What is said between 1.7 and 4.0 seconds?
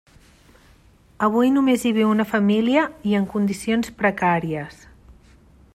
hi viu una família i en condicions